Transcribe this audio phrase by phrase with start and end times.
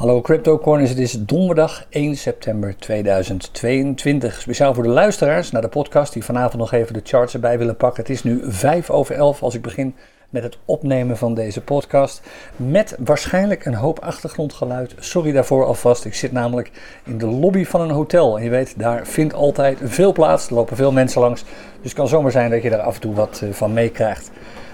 [0.00, 4.40] Hallo CryptoCorners, het is donderdag 1 september 2022.
[4.40, 7.76] Speciaal voor de luisteraars naar de podcast die vanavond nog even de charts erbij willen
[7.76, 8.02] pakken.
[8.02, 9.94] Het is nu 5 over 11 als ik begin
[10.30, 12.22] met het opnemen van deze podcast.
[12.56, 14.94] Met waarschijnlijk een hoop achtergrondgeluid.
[14.98, 16.04] Sorry daarvoor alvast.
[16.04, 16.70] Ik zit namelijk
[17.04, 18.38] in de lobby van een hotel.
[18.38, 20.46] En je weet, daar vindt altijd veel plaats.
[20.46, 21.42] Er lopen veel mensen langs.
[21.42, 21.50] Dus
[21.82, 24.30] het kan zomaar zijn dat je daar af en toe wat eh, van meekrijgt.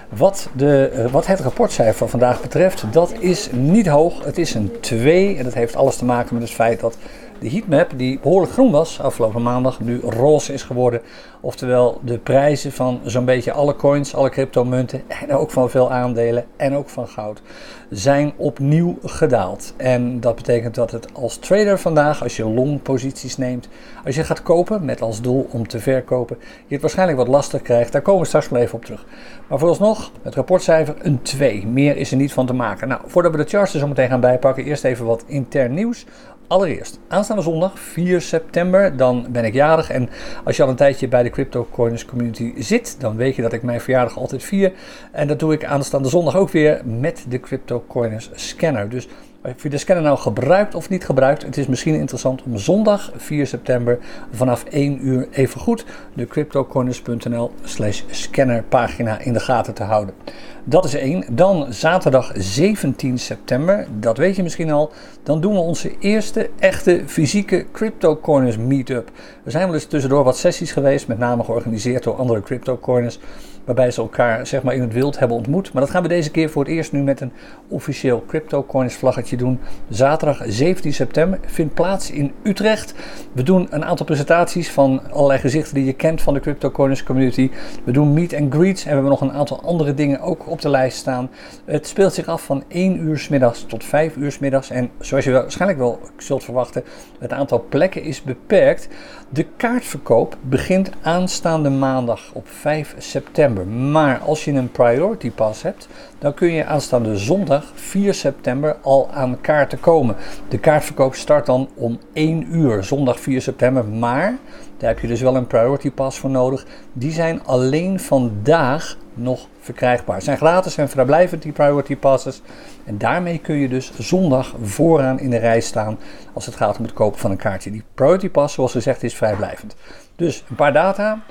[0.09, 4.25] Wat, de, eh, wat het rapportcijfer vandaag betreft, dat is niet hoog.
[4.25, 6.97] Het is een 2 en dat heeft alles te maken met het feit dat
[7.39, 11.01] de heatmap, die behoorlijk groen was afgelopen maandag, nu roze is geworden.
[11.41, 16.45] Oftewel de prijzen van zo'n beetje alle coins, alle cryptomunten en ook van veel aandelen
[16.57, 17.41] en ook van goud
[17.89, 19.73] zijn opnieuw gedaald.
[19.77, 23.67] En dat betekent dat het als trader vandaag, als je long posities neemt,
[24.05, 27.61] als je gaat kopen met als doel om te verkopen, je het waarschijnlijk wat lastig
[27.61, 27.91] krijgt.
[27.91, 29.05] Daar komen we straks wel even op terug.
[29.47, 31.67] Maar vooralsnog, het rapportcijfer een 2.
[31.67, 32.87] Meer is er niet van te maken.
[32.87, 36.05] Nou, voordat we de charts er zo meteen gaan bijpakken, eerst even wat intern nieuws.
[36.47, 39.89] Allereerst, aanstaande zondag 4 september, dan ben ik jarig.
[39.89, 40.09] En
[40.43, 43.53] als je al een tijdje bij de Crypto Coiners community zit, dan weet je dat
[43.53, 44.71] ik mijn verjaardag altijd vier.
[45.11, 48.89] En dat doe ik aanstaande zondag ook weer met de Crypto Coiners scanner.
[48.89, 49.07] Dus
[49.55, 53.11] of je de scanner nou gebruikt of niet gebruikt, het is misschien interessant om zondag
[53.15, 53.99] 4 september
[54.31, 60.15] vanaf 1 uur even goed de cryptocorners.nl slash scanner pagina in de gaten te houden.
[60.63, 61.25] Dat is één.
[61.29, 64.91] Dan zaterdag 17 september, dat weet je misschien al,
[65.23, 69.11] dan doen we onze eerste echte fysieke Crypto Corners meetup.
[69.43, 73.19] Er zijn wel eens tussendoor wat sessies geweest, met name georganiseerd door andere Crypto Corners
[73.67, 75.73] waarbij ze elkaar zeg maar, in het wild hebben ontmoet.
[75.73, 77.31] Maar dat gaan we deze keer voor het eerst nu met een
[77.67, 79.59] officieel CryptoCoins vlaggetje doen.
[79.89, 82.93] Zaterdag 17 september vindt plaats in Utrecht.
[83.31, 87.51] We doen een aantal presentaties van allerlei gezichten die je kent van de CryptoCoins community.
[87.83, 90.61] We doen meet and greets en we hebben nog een aantal andere dingen ook op
[90.61, 91.29] de lijst staan.
[91.65, 94.69] Het speelt zich af van 1 uur middags tot 5 uur middags.
[94.69, 96.83] En zoals je waarschijnlijk wel zult verwachten,
[97.19, 98.87] het aantal plekken is beperkt.
[99.29, 103.67] De kaartverkoop begint aanstaande maandag op 5 september.
[103.67, 105.87] Maar als je een priority pass hebt,
[106.19, 110.15] dan kun je aanstaande zondag 4 september al aan kaarten komen.
[110.49, 113.85] De kaartverkoop start dan om 1 uur, zondag 4 september.
[113.85, 114.37] Maar
[114.77, 116.65] daar heb je dus wel een priority pass voor nodig.
[116.93, 120.15] Die zijn alleen vandaag nog verkrijgbaar.
[120.15, 122.41] Het zijn gratis en vrijblijvend die priority passes.
[122.85, 125.99] En daarmee kun je dus zondag vooraan in de rij staan
[126.33, 127.71] als het gaat om het kopen van een kaartje.
[127.71, 129.75] Die priority pass, zoals gezegd, is vrijblijvend.
[130.15, 131.23] Dus een paar data.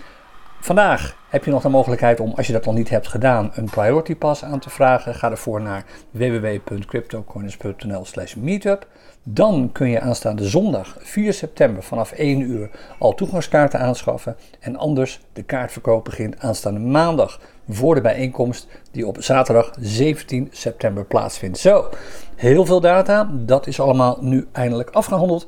[0.61, 3.71] Vandaag heb je nog de mogelijkheid om, als je dat nog niet hebt gedaan, een
[3.71, 5.15] priority pass aan te vragen.
[5.15, 8.87] Ga ervoor naar www.cryptocoins.nl slash meetup.
[9.29, 14.37] Dan kun je aanstaande zondag 4 september vanaf 1 uur al toegangskaarten aanschaffen.
[14.61, 21.05] En anders, de kaartverkoop begint aanstaande maandag voor de bijeenkomst die op zaterdag 17 september
[21.05, 21.59] plaatsvindt.
[21.59, 21.89] Zo,
[22.37, 23.31] heel veel data.
[23.33, 25.47] Dat is allemaal nu eindelijk afgehandeld.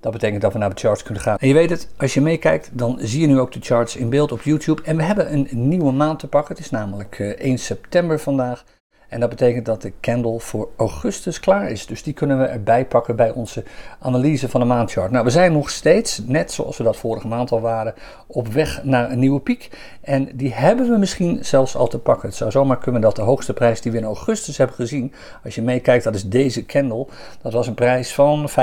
[0.00, 1.36] Dat betekent dat we naar de charts kunnen gaan.
[1.36, 4.10] En je weet het, als je meekijkt, dan zie je nu ook de charts in
[4.10, 4.82] beeld op YouTube.
[4.82, 6.54] En we hebben een nieuwe maand te pakken.
[6.54, 8.64] Het is namelijk 1 eh, september vandaag.
[9.10, 11.86] En dat betekent dat de candle voor augustus klaar is.
[11.86, 13.64] Dus die kunnen we erbij pakken bij onze
[13.98, 15.10] analyse van de maandchart.
[15.10, 17.94] Nou, we zijn nog steeds, net zoals we dat vorige maand al waren,
[18.26, 19.70] op weg naar een nieuwe piek.
[20.00, 22.28] En die hebben we misschien zelfs al te pakken.
[22.28, 25.12] Het zou zomaar kunnen dat de hoogste prijs die we in augustus hebben gezien,
[25.44, 27.06] als je meekijkt, dat is deze candle.
[27.42, 28.54] Dat was een prijs van 25.512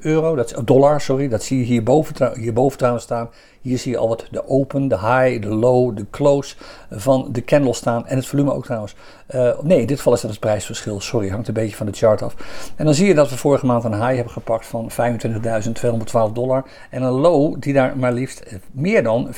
[0.00, 0.34] euro.
[0.34, 1.28] Dat is, dollar, sorry.
[1.28, 3.30] Dat zie je hierboven, hierboven trouwens staan.
[3.62, 6.54] Hier zie je al wat de open, de high, de low, de close
[6.90, 8.06] van de candle staan.
[8.06, 8.94] En het volume ook trouwens.
[9.34, 11.00] Uh, nee, in dit geval is dat het prijsverschil.
[11.00, 12.34] Sorry, hangt een beetje van de chart af.
[12.76, 16.64] En dan zie je dat we vorige maand een high hebben gepakt van 25.212 dollar.
[16.90, 18.42] En een low die daar maar liefst
[18.72, 19.28] meer dan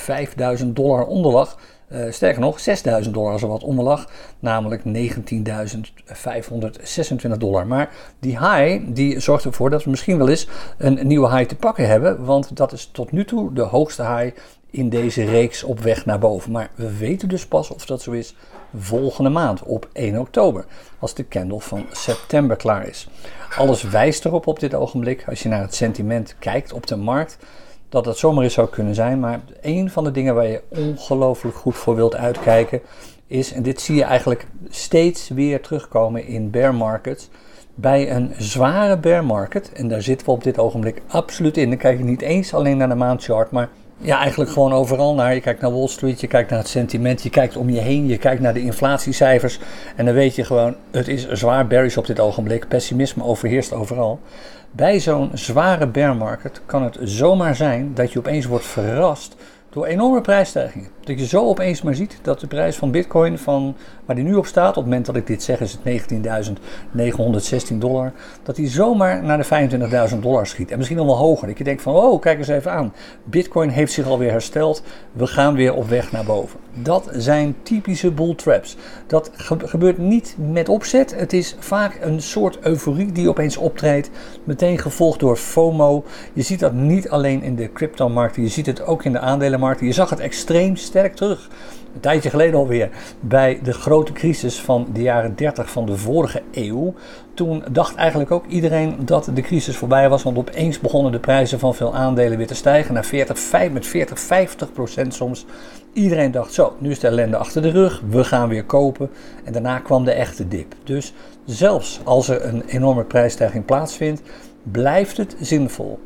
[0.60, 1.58] 5.000 dollar onder lag.
[1.94, 2.59] Uh, sterker nog,
[3.05, 4.91] 6.000 dollar zo wat onder lag, namelijk 19.526
[7.38, 7.66] dollar.
[7.66, 11.56] Maar die high die zorgt ervoor dat we misschien wel eens een nieuwe high te
[11.56, 14.37] pakken hebben, want dat is tot nu toe de hoogste high
[14.71, 16.53] in deze reeks op weg naar boven.
[16.53, 18.34] Maar we weten dus pas of dat zo is
[18.77, 20.65] volgende maand op 1 oktober,
[20.99, 23.09] als de candle van september klaar is.
[23.56, 27.39] Alles wijst erop op dit ogenblik, als je naar het sentiment kijkt op de markt,
[27.94, 29.20] dat het zomaar eens zou kunnen zijn.
[29.20, 32.80] Maar een van de dingen waar je ongelooflijk goed voor wilt uitkijken
[33.26, 37.28] is, en dit zie je eigenlijk steeds weer terugkomen in bear markets,
[37.74, 41.78] bij een zware bear market, en daar zitten we op dit ogenblik absoluut in, dan
[41.78, 43.68] kijk je niet eens alleen naar de maandchart, maar
[43.98, 45.34] ja, eigenlijk gewoon overal naar.
[45.34, 48.06] Je kijkt naar Wall Street, je kijkt naar het sentiment, je kijkt om je heen,
[48.06, 49.58] je kijkt naar de inflatiecijfers.
[49.96, 52.68] En dan weet je gewoon, het is zwaar bearish op dit ogenblik.
[52.68, 54.20] Pessimisme overheerst overal.
[54.70, 59.36] Bij zo'n zware bear market kan het zomaar zijn dat je opeens wordt verrast
[59.70, 60.88] Door enorme prijsstijgingen.
[61.04, 64.34] Dat je zo opeens maar ziet dat de prijs van Bitcoin, van waar die nu
[64.34, 66.12] op staat, op het moment dat ik dit zeg, is het
[67.72, 68.12] 19.916 dollar.
[68.42, 70.71] Dat die zomaar naar de 25.000 dollar schiet.
[70.71, 71.48] En misschien nog wel hoger.
[71.48, 72.92] Dat je denkt van, oh, kijk eens even aan.
[73.24, 74.83] Bitcoin heeft zich alweer hersteld.
[75.12, 76.60] We gaan weer op weg naar boven.
[76.74, 78.77] Dat zijn typische bull traps.
[79.06, 79.30] Dat
[79.65, 81.15] gebeurt niet met opzet.
[81.15, 84.10] Het is vaak een soort euforie die opeens optreedt.
[84.45, 86.04] Meteen gevolgd door FOMO.
[86.33, 88.42] Je ziet dat niet alleen in de cryptomarkten.
[88.42, 89.86] Je ziet het ook in de aandelenmarkten.
[89.86, 91.48] Je zag het extreem sterk terug.
[91.94, 96.42] Een tijdje geleden alweer bij de grote crisis van de jaren 30 van de vorige
[96.52, 96.94] eeuw.
[97.34, 101.58] Toen dacht eigenlijk ook iedereen dat de crisis voorbij was, want opeens begonnen de prijzen
[101.58, 105.46] van veel aandelen weer te stijgen naar 40, 5, met 40, 50 procent soms.
[105.92, 109.10] Iedereen dacht zo, nu is de ellende achter de rug, we gaan weer kopen.
[109.44, 110.74] En daarna kwam de echte dip.
[110.84, 111.12] Dus
[111.44, 114.22] zelfs als er een enorme prijsstijging plaatsvindt,
[114.62, 115.98] blijft het zinvol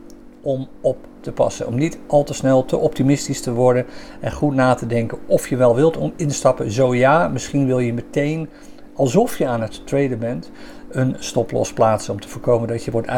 [0.42, 1.66] om op te passen.
[1.66, 3.86] Om niet al te snel te optimistisch te worden
[4.20, 6.72] en goed na te denken of je wel wilt instappen.
[6.72, 8.48] Zo ja, misschien wil je meteen,
[8.94, 10.50] alsof je aan het traden bent,
[10.90, 13.08] een stoploss plaatsen om te voorkomen dat je, wordt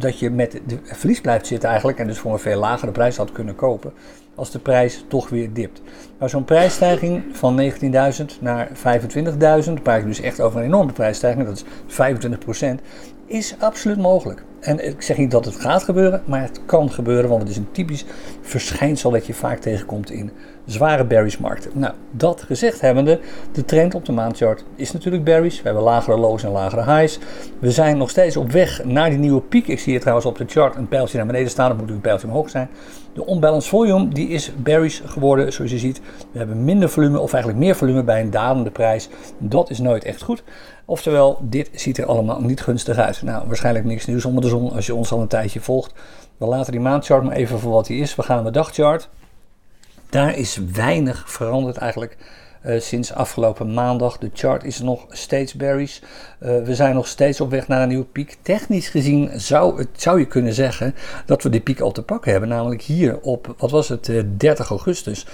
[0.00, 3.16] dat je met de verlies blijft zitten eigenlijk en dus voor een veel lagere prijs
[3.16, 3.92] had kunnen kopen
[4.34, 5.82] als de prijs toch weer dipt.
[6.18, 11.46] Maar zo'n prijsstijging van 19.000 naar 25.000, praat ik dus echt over een enorme prijsstijging,
[11.46, 12.74] dat is 25%,
[13.26, 14.44] is absoluut mogelijk.
[14.60, 17.56] En ik zeg niet dat het gaat gebeuren, maar het kan gebeuren, want het is
[17.56, 18.04] een typisch
[18.40, 20.30] verschijnsel dat je vaak tegenkomt in
[20.64, 21.70] zware bearish markten.
[21.74, 23.20] Nou, dat gezegd hebbende,
[23.52, 25.56] de trend op de maandchart is natuurlijk bearish.
[25.56, 27.18] We hebben lagere lows en lagere highs.
[27.58, 29.68] We zijn nog steeds op weg naar die nieuwe piek.
[29.68, 32.06] Ik zie hier trouwens op de chart een pijltje naar beneden staan, dat moet natuurlijk
[32.06, 32.68] een pijltje omhoog zijn.
[33.12, 36.00] De unbalanced volume die is bearish geworden, zoals je ziet.
[36.32, 39.08] We hebben minder volume, of eigenlijk meer volume bij een dalende prijs.
[39.38, 40.42] Dat is nooit echt goed.
[40.84, 43.22] Oftewel, dit ziet er allemaal niet gunstig uit.
[43.22, 45.92] Nou, waarschijnlijk niks nieuws onder de zon als je ons al een tijdje volgt.
[46.36, 48.14] We laten die maandchart maar even voor wat die is.
[48.14, 49.08] We gaan naar de dagchart.
[50.10, 52.16] Daar is weinig veranderd eigenlijk
[52.66, 54.18] uh, sinds afgelopen maandag.
[54.18, 55.98] De chart is nog steeds bearish.
[55.98, 58.36] Uh, we zijn nog steeds op weg naar een nieuwe piek.
[58.42, 60.94] Technisch gezien zou, het, zou je kunnen zeggen
[61.26, 62.48] dat we die piek al te pakken hebben.
[62.48, 65.26] Namelijk hier op, wat was het, uh, eh, 30 augustus.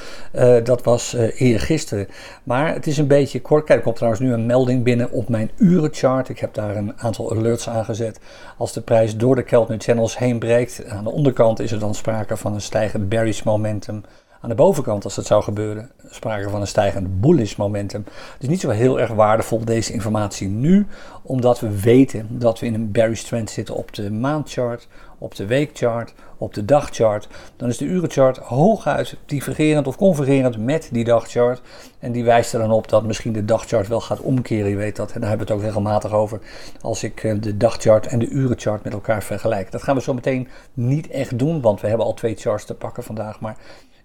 [0.64, 2.08] dat was eergisteren.
[2.42, 3.64] Maar het is een beetje kort.
[3.64, 6.28] Kijk, er komt trouwens nu een melding binnen op mijn urenchart.
[6.28, 8.20] Ik heb daar een aantal alerts aangezet.
[8.56, 10.88] Als de prijs door de Keltner Channels heen breekt.
[10.88, 14.02] Aan de onderkant is er dan sprake van een stijgend bearish momentum.
[14.40, 18.04] Aan de bovenkant, als dat zou gebeuren, sprake van een stijgend bullish momentum.
[18.38, 20.86] Dus niet zo heel erg waardevol deze informatie nu,
[21.22, 24.88] omdat we weten dat we in een bearish trend zitten op de maandchart,
[25.18, 27.28] op de weekchart, op de dagchart.
[27.56, 31.60] Dan is de urenchart hooguit divergerend of convergerend met die dagchart.
[31.98, 34.70] En die wijst er dan op dat misschien de dagchart wel gaat omkeren.
[34.70, 36.40] Je weet dat, en daar hebben we het ook regelmatig over.
[36.80, 39.70] Als ik eh, de dagchart en de urenchart met elkaar vergelijk.
[39.70, 42.74] Dat gaan we zo meteen niet echt doen, want we hebben al twee charts te
[42.74, 43.40] pakken vandaag.
[43.40, 43.56] Maar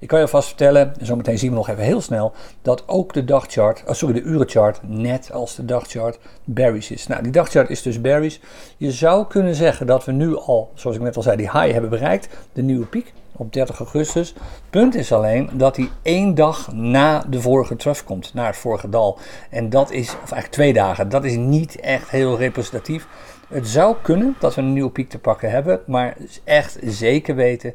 [0.02, 3.14] ik kan je alvast vertellen, en zometeen zien we nog even heel snel, dat ook
[3.14, 7.08] de dagchart, oh sorry, de urenchart, net als de dagchart, bearish is.
[7.08, 8.38] Nou, die dagchart is dus bearish.
[8.78, 11.72] Je zou kunnen zeggen dat we nu al, zoals ik net al zei, die high
[11.72, 14.34] hebben bereikt, de nieuwe piek op 30 augustus.
[14.70, 18.90] Punt is alleen dat hij één dag na de vorige trough komt, naar het vorige
[18.90, 19.20] dal.
[19.50, 23.08] En dat is, of eigenlijk twee dagen, dat is niet echt heel representatief.
[23.50, 27.74] Het zou kunnen dat we een nieuwe piek te pakken hebben, maar echt zeker weten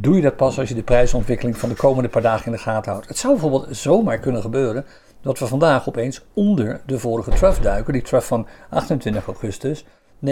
[0.00, 2.58] doe je dat pas als je de prijsontwikkeling van de komende paar dagen in de
[2.58, 3.08] gaten houdt.
[3.08, 4.84] Het zou bijvoorbeeld zomaar kunnen gebeuren
[5.20, 9.84] dat we vandaag opeens onder de vorige trough duiken, die trough van 28 augustus.
[10.24, 10.28] 19.526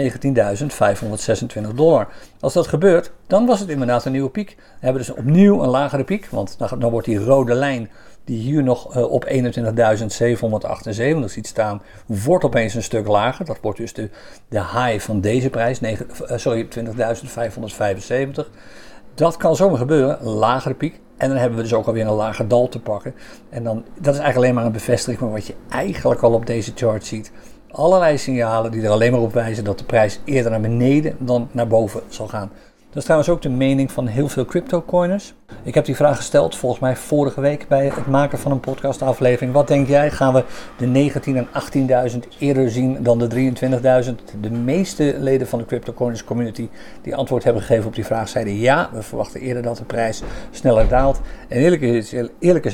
[1.75, 2.07] dollar.
[2.39, 4.55] Als dat gebeurt, dan was het inderdaad een nieuwe piek.
[4.57, 7.89] We hebben dus opnieuw een lagere piek, want dan, wordt die rode lijn
[8.23, 9.31] die hier nog uh, op 21.778
[11.25, 13.45] ziet staan, wordt opeens een stuk lager.
[13.45, 14.09] Dat wordt dus de,
[14.49, 16.81] de high van deze prijs, 9, uh, sorry, 20.575.
[19.15, 20.99] Dat kan zomaar gebeuren, een lagere piek.
[21.17, 23.15] En dan hebben we dus ook alweer een lager dal te pakken.
[23.49, 26.45] En dan, dat is eigenlijk alleen maar een bevestiging van wat je eigenlijk al op
[26.45, 27.31] deze chart ziet.
[27.71, 31.47] Allerlei signalen die er alleen maar op wijzen dat de prijs eerder naar beneden dan
[31.51, 32.51] naar boven zal gaan.
[32.95, 35.33] Dat is trouwens ook de mening van heel veel crypto-coiners.
[35.63, 39.53] Ik heb die vraag gesteld volgens mij vorige week bij het maken van een podcastaflevering.
[39.53, 40.11] Wat denk jij?
[40.11, 40.43] Gaan we
[40.77, 41.47] de 19.000 en
[42.11, 43.51] 18.000 eerder zien dan de
[44.05, 44.39] 23.000?
[44.41, 46.69] De meeste leden van de crypto-coiners community
[47.01, 50.23] die antwoord hebben gegeven op die vraag zeiden ja, we verwachten eerder dat de prijs
[50.51, 51.21] sneller daalt.
[51.47, 52.13] En eerlijk is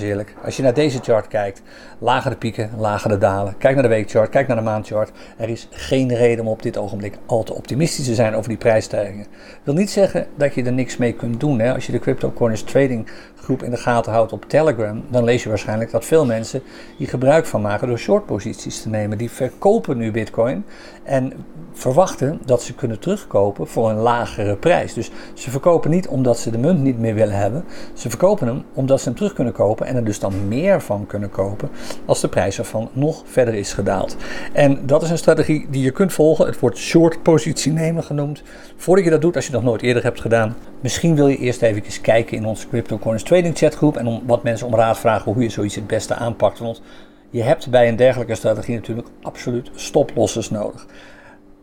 [0.01, 1.62] eerlijk, als je naar deze chart kijkt,
[2.00, 3.58] lagere pieken, lagere dalen.
[3.58, 5.12] Kijk naar de weekchart, kijk naar de maandchart.
[5.38, 8.58] Er is geen reden om op dit ogenblik al te optimistisch te zijn over die
[8.58, 9.28] prijsstijgingen.
[9.63, 11.60] Wil niet zeggen dat je er niks mee kunt doen.
[11.60, 11.74] Hè?
[11.74, 15.50] Als je de CryptoCoins Trading groep in de gaten houdt op Telegram, dan lees je
[15.50, 16.62] waarschijnlijk dat veel mensen
[16.98, 19.18] hier gebruik van maken door shortposities te nemen.
[19.18, 20.65] Die verkopen nu Bitcoin
[21.03, 21.34] en
[21.74, 24.94] verwachten dat ze kunnen terugkopen voor een lagere prijs.
[24.94, 27.63] Dus ze verkopen niet omdat ze de munt niet meer willen hebben.
[27.94, 31.06] Ze verkopen hem omdat ze hem terug kunnen kopen en er dus dan meer van
[31.06, 31.70] kunnen kopen
[32.06, 34.15] als de prijs ervan nog verder is gedaald.
[34.53, 36.46] En dat is een strategie die je kunt volgen.
[36.46, 38.44] Het wordt short positie nemen genoemd.
[38.75, 41.62] Voordat je dat doet, als je dat nooit eerder hebt gedaan, misschien wil je eerst
[41.62, 45.43] even kijken in onze CryptoCoins Trading chatgroep en om wat mensen om raad vragen hoe
[45.43, 46.60] je zoiets het beste aanpakt.
[46.60, 46.81] Want
[47.29, 50.86] je hebt bij een dergelijke strategie natuurlijk absoluut stoplossers nodig.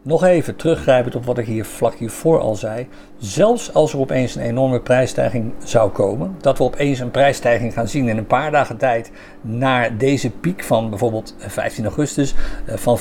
[0.02, 2.88] Nog even teruggrijpend op wat ik hier vlak hiervoor al zei.
[3.18, 7.88] Zelfs als er opeens een enorme prijsstijging zou komen, dat we opeens een prijsstijging gaan
[7.88, 12.34] zien in een paar dagen tijd naar deze piek van bijvoorbeeld 15 augustus
[12.66, 12.98] eh, van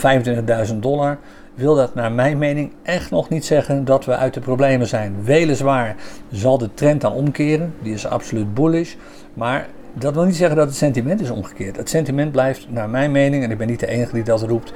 [0.67, 1.17] 25.000 dollar,
[1.58, 5.24] wil dat naar mijn mening echt nog niet zeggen dat we uit de problemen zijn.
[5.24, 5.96] Weliswaar
[6.32, 8.96] zal de trend dan omkeren, die is absoluut bullish,
[9.34, 11.76] maar dat wil niet zeggen dat het sentiment is omgekeerd.
[11.76, 14.74] Het sentiment blijft, naar mijn mening, en ik ben niet de enige die dat roept,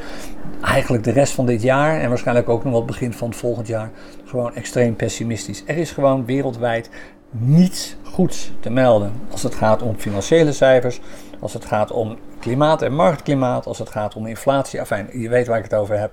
[0.62, 3.38] eigenlijk de rest van dit jaar en waarschijnlijk ook nog wel het begin van het
[3.38, 3.90] volgend jaar
[4.26, 5.64] gewoon extreem pessimistisch.
[5.66, 6.90] Er is gewoon wereldwijd
[7.32, 11.02] niets goeds te melden als het gaat om financiële cijfers,
[11.40, 14.80] als het gaat om klimaat en marktklimaat, als het gaat om inflatie.
[14.80, 16.12] Enfin, je weet waar ik het over heb.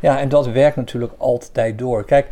[0.00, 2.04] Ja, en dat werkt natuurlijk altijd door.
[2.04, 2.26] Kijk,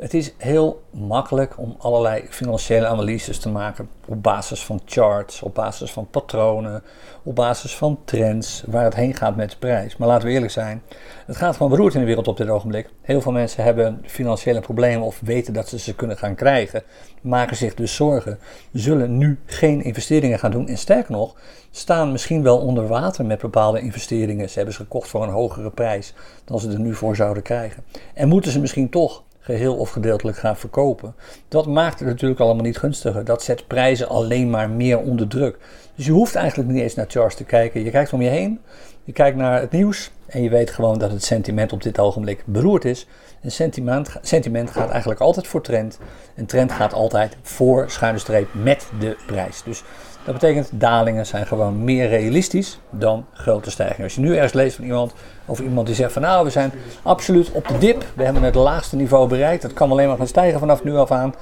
[0.00, 5.54] het is heel makkelijk om allerlei financiële analyses te maken op basis van charts, op
[5.54, 6.82] basis van patronen,
[7.22, 9.96] op basis van trends, waar het heen gaat met de prijs.
[9.96, 10.82] Maar laten we eerlijk zijn,
[11.26, 12.90] het gaat gewoon beroerd in de wereld op dit ogenblik.
[13.00, 16.82] Heel veel mensen hebben financiële problemen of weten dat ze ze kunnen gaan krijgen,
[17.20, 18.38] maken zich dus zorgen,
[18.72, 21.34] zullen nu geen investeringen gaan doen en sterker nog,
[21.70, 24.48] staan misschien wel onder water met bepaalde investeringen.
[24.48, 26.14] Ze hebben ze gekocht voor een hogere prijs
[26.44, 27.84] dan ze er nu voor zouden krijgen.
[28.14, 31.14] En moeten ze misschien toch geheel of gedeeltelijk gaan verkopen.
[31.48, 33.24] Dat maakt het natuurlijk allemaal niet gunstiger.
[33.24, 35.58] Dat zet prijzen alleen maar meer onder druk.
[35.94, 37.84] Dus je hoeft eigenlijk niet eens naar charts te kijken.
[37.84, 38.60] Je kijkt om je heen,
[39.04, 42.42] je kijkt naar het nieuws en je weet gewoon dat het sentiment op dit ogenblik
[42.46, 43.06] beroerd is.
[43.40, 45.98] En sentiment, sentiment gaat eigenlijk altijd voor trend.
[46.34, 49.62] En trend gaat altijd voor schuine streep met de prijs.
[49.62, 49.82] Dus
[50.24, 54.04] dat betekent dalingen zijn gewoon meer realistisch dan grote stijgingen.
[54.04, 55.12] Als je nu ergens leest van iemand,
[55.44, 56.72] of iemand die zegt van nou we zijn
[57.02, 60.26] absoluut op de dip, we hebben het laagste niveau bereikt, het kan alleen maar gaan
[60.26, 61.34] stijgen vanaf nu af aan.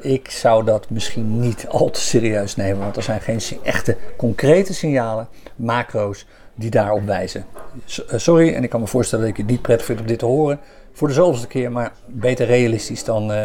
[0.00, 4.74] Ik zou dat misschien niet al te serieus nemen, want er zijn geen echte concrete
[4.74, 7.46] signalen, macro's, die daarop wijzen.
[8.08, 10.18] Eh, sorry, en ik kan me voorstellen dat ik het niet prettig vind om dit
[10.18, 10.60] te horen
[10.92, 13.42] voor de zoveelste keer, maar beter realistisch dan, uh,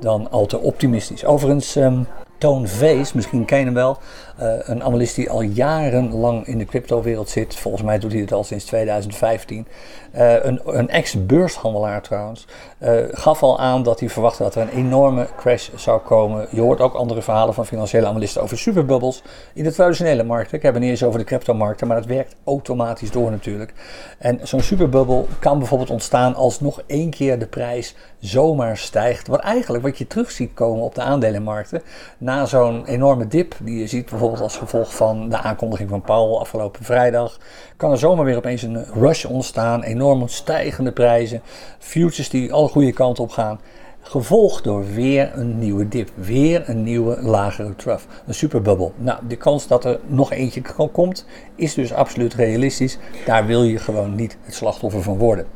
[0.00, 1.24] dan al te optimistisch.
[1.24, 2.06] Overigens, um,
[2.40, 3.98] Toon Vees, misschien ken je hem wel,
[4.40, 7.56] uh, een analist die al jarenlang in de cryptowereld zit.
[7.56, 9.66] Volgens mij doet hij het al sinds 2015.
[10.14, 12.46] Uh, eh, een, een ex-beurshandelaar trouwens.
[12.78, 16.46] Uh, gaf al aan dat hij verwachtte dat er een enorme crash zou komen.
[16.50, 19.22] Je hoort ook andere verhalen van financiële analisten over superbubbles
[19.54, 20.56] in de traditionele markten.
[20.56, 23.72] Ik heb het niet eens over de cryptomarkten, maar dat werkt automatisch door natuurlijk.
[24.18, 29.26] En zo'n superbubble kan bijvoorbeeld ontstaan als nog één keer de prijs zomaar stijgt.
[29.26, 31.82] Wat eigenlijk wat je terug ziet komen op de aandelenmarkten
[32.18, 36.38] na zo'n enorme dip die je ziet bijvoorbeeld als gevolg van de aankondiging van Powell
[36.38, 37.38] afgelopen vrijdag,
[37.76, 39.82] kan er zomaar weer opeens een rush ontstaan.
[39.82, 41.42] Enorm stijgende prijzen,
[41.78, 43.60] futures die alle goede kanten op gaan.
[44.00, 48.90] Gevolgd door weer een nieuwe dip, weer een nieuwe lagere trough, een superbubble.
[48.96, 52.98] Nou, de kans dat er nog eentje komt is dus absoluut realistisch.
[53.26, 55.46] Daar wil je gewoon niet het slachtoffer van worden.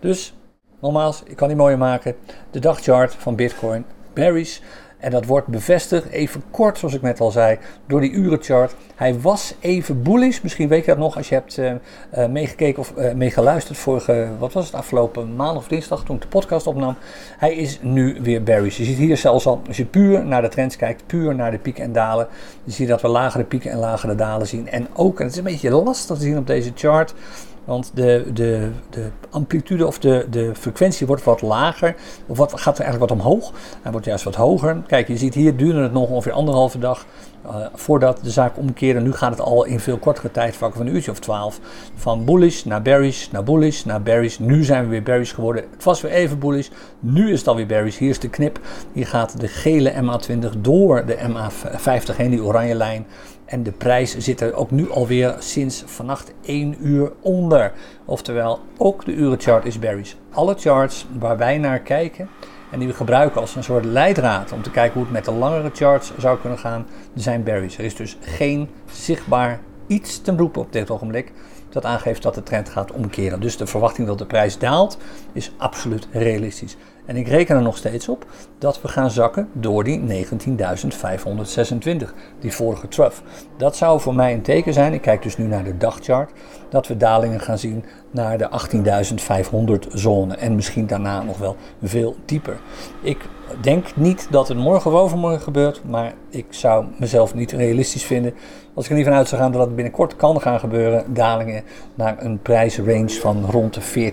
[0.00, 0.34] Dus,
[0.80, 2.14] nogmaals, ik kan die mooier maken.
[2.50, 4.62] De dagchart van Bitcoin, berries.
[5.04, 8.74] En dat wordt bevestigd, even kort zoals ik net al zei, door die urenchart.
[8.94, 11.72] Hij was even bullish, misschien weet je dat nog als je hebt uh,
[12.18, 16.22] uh, meegekeken of uh, meegeluisterd vorige, wat was het, afgelopen maandag of dinsdag toen ik
[16.22, 16.96] de podcast opnam.
[17.38, 18.76] Hij is nu weer bearish.
[18.76, 21.58] Je ziet hier zelfs al, als je puur naar de trends kijkt, puur naar de
[21.58, 22.28] pieken en dalen,
[22.64, 24.68] je dat we lagere pieken en lagere dalen zien.
[24.68, 27.14] En ook, en het is een beetje lastig te zien op deze chart,
[27.64, 31.94] want de, de, de amplitude of de, de frequentie wordt wat lager.
[32.26, 33.52] Of wat, gaat er eigenlijk wat omhoog.
[33.82, 34.82] Hij wordt juist wat hoger.
[34.86, 37.06] Kijk, je ziet hier duurde het nog ongeveer anderhalve dag
[37.46, 39.00] uh, voordat de zaak omkeerde.
[39.00, 41.60] Nu gaat het al in veel kortere tijdvakken van een uurtje of twaalf.
[41.94, 44.38] Van bullish naar bearish, naar bullish, naar bearish.
[44.38, 45.64] Nu zijn we weer bearish geworden.
[45.70, 46.68] Het was weer even bullish.
[47.00, 47.98] Nu is het alweer bearish.
[47.98, 48.60] Hier is de knip.
[48.92, 53.06] Hier gaat de gele MA20 door de MA50 heen, die oranje lijn.
[53.44, 57.72] En de prijs zit er ook nu alweer sinds vannacht 1 uur onder.
[58.04, 60.14] Oftewel, ook de urenchart is bearish.
[60.30, 62.28] Alle charts waar wij naar kijken
[62.70, 65.32] en die we gebruiken als een soort leidraad om te kijken hoe het met de
[65.32, 67.78] langere charts zou kunnen gaan, zijn bearish.
[67.78, 71.32] Er is dus geen zichtbaar iets ten beroep op dit ogenblik
[71.68, 73.40] dat aangeeft dat de trend gaat omkeren.
[73.40, 74.98] Dus de verwachting dat de prijs daalt
[75.32, 76.76] is absoluut realistisch.
[77.06, 78.26] En ik reken er nog steeds op
[78.58, 80.26] dat we gaan zakken door die 19.526,
[82.40, 83.20] die vorige trough.
[83.56, 86.32] Dat zou voor mij een teken zijn, ik kijk dus nu naar de dagchart,
[86.68, 88.48] dat we dalingen gaan zien naar de
[89.86, 92.56] 18.500 zone en misschien daarna nog wel veel dieper.
[93.02, 93.18] Ik
[93.60, 98.34] denk niet dat het morgen of overmorgen gebeurt, maar ik zou mezelf niet realistisch vinden
[98.74, 101.62] als ik er niet vanuit zou gaan dat het binnenkort kan gaan gebeuren, dalingen
[101.94, 104.10] naar een prijsrange van rond de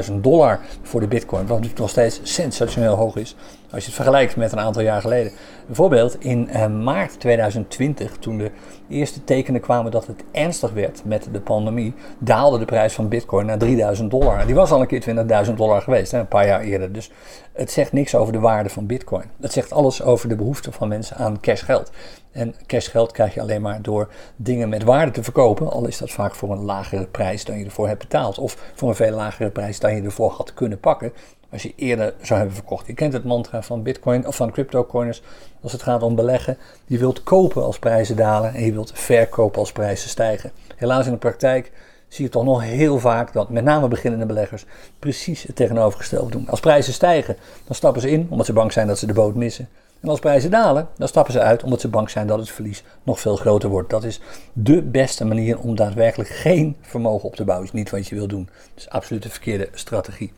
[0.00, 1.40] 14.000, 15.000 dollar voor de bitcoin.
[1.40, 3.36] Wat natuurlijk nog steeds sensationeel hoog is
[3.72, 5.32] als je het vergelijkt met een aantal jaar geleden.
[5.66, 8.50] Bijvoorbeeld in uh, maart 2020, toen de
[8.88, 13.46] eerste tekenen kwamen dat het ernstig werd met de pandemie, daalde de prijs van bitcoin
[13.46, 14.46] naar 3000 dollar.
[14.46, 16.92] Die was al een keer 20.000 dollar geweest, hè, een paar jaar eerder.
[16.92, 17.10] Dus
[17.52, 19.24] het zegt niks over de waarde van bitcoin.
[19.40, 21.90] Het zegt alles over de behoefte van mensen aan cashgeld.
[22.32, 26.10] En cashgeld krijg je alleen maar door dingen met waarde te verkopen, al is dat
[26.10, 28.38] vaak voor een lagere prijs dan je ervoor hebt betaald.
[28.38, 31.12] Of voor een veel lagere prijs dan je ervoor had kunnen pakken
[31.52, 32.86] als je eerder zou hebben verkocht.
[32.86, 35.22] Je kent het mantra van Bitcoin of van cryptocoiners
[35.62, 36.58] als het gaat om beleggen.
[36.86, 40.52] Je wilt kopen als prijzen dalen en je wilt verkopen als prijzen stijgen.
[40.76, 41.72] Helaas in de praktijk
[42.08, 44.64] zie je toch nog heel vaak dat met name beginnende beleggers
[44.98, 46.48] precies het tegenovergestelde doen.
[46.48, 49.34] Als prijzen stijgen, dan stappen ze in omdat ze bang zijn dat ze de boot
[49.34, 49.68] missen.
[50.02, 52.84] En als prijzen dalen, dan stappen ze uit omdat ze bang zijn dat het verlies
[53.02, 53.90] nog veel groter wordt.
[53.90, 54.20] Dat is
[54.52, 57.66] de beste manier om daadwerkelijk geen vermogen op te bouwen.
[57.66, 58.44] Is niet wat je wil doen.
[58.44, 60.32] Dat is absoluut de verkeerde strategie.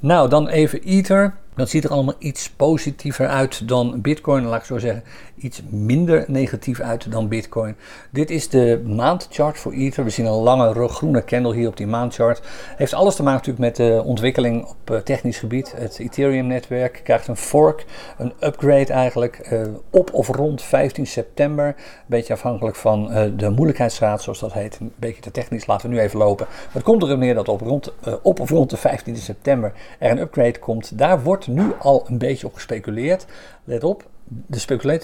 [0.00, 1.34] Nou, dan even Ether.
[1.56, 5.02] Dat ziet er allemaal iets positiever uit dan Bitcoin, laat ik zo zeggen.
[5.36, 7.76] Iets minder negatief uit dan Bitcoin.
[8.10, 10.04] Dit is de maandchart voor Ether.
[10.04, 12.42] We zien een lange groene candle hier op die maandchart.
[12.76, 15.72] Heeft alles te maken natuurlijk met de ontwikkeling op eh, technisch gebied.
[15.76, 17.84] Het Ethereum-netwerk krijgt een fork,
[18.18, 19.60] een upgrade eigenlijk, eh,
[19.90, 21.66] op of rond 15 september.
[21.66, 21.74] Een
[22.06, 24.78] beetje afhankelijk van uh, de moeilijkheidsgraad, zoals dat heet.
[24.80, 26.46] Een beetje te technisch, laten we nu even lopen.
[26.48, 30.10] Maar het komt er neer dat op, rond, op of rond de 15 september er
[30.10, 30.98] een upgrade komt.
[30.98, 33.26] Daar wordt nu al een beetje op gespeculeerd.
[33.64, 34.58] Let op, de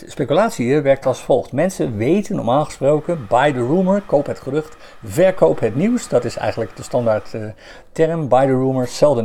[0.07, 1.53] speculatie hier werkt als volgt.
[1.53, 6.09] Mensen weten normaal gesproken, buy the rumor, koop het gerucht, verkoop het nieuws.
[6.09, 7.47] Dat is eigenlijk de standaard uh,
[7.93, 9.21] term, buy the rumor, sell the.